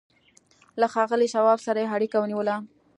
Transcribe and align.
له 0.79 0.87
ښاغلي 0.93 1.27
شواب 1.33 1.59
سره 1.65 1.77
يې 1.83 1.91
اړيکه 1.95 2.17
ونيوه. 2.19 2.55